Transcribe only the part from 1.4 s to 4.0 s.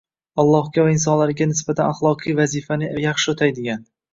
nisbatan axloqiy vazifani yaxshi o'taydigan